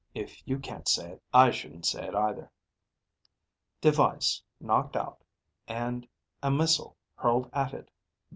If 0.15 0.41
you 0.47 0.57
can't 0.57 0.87
say 0.87 1.11
it, 1.11 1.21
I 1.31 1.51
shouldn't 1.51 1.85
say 1.85 2.07
it 2.07 2.15
either.) 2.15 2.49
device 3.81 4.41
knocked 4.59 4.95
out 4.95 5.23
and 5.67 6.07
a 6.41 6.49
missile 6.49 6.97
hurled 7.17 7.51
at 7.53 7.75
it. 7.75 7.91